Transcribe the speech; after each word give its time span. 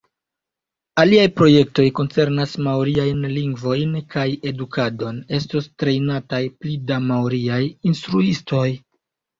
Aliaj 1.01 1.25
projektoj 1.41 1.85
koncernas 1.99 2.57
maoriajn 2.69 3.21
lingvon 3.35 3.93
kaj 4.17 4.27
edukadon: 4.55 5.23
estos 5.41 5.71
trejnataj 5.85 6.45
pli 6.59 6.79
da 6.91 7.03
maoriaj 7.13 7.63
instruistoj. 7.93 8.69